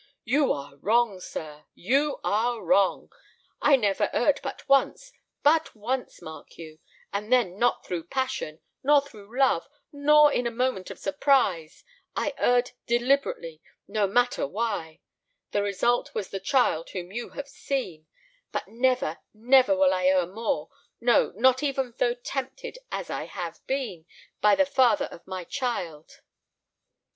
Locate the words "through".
7.85-8.05, 9.01-9.37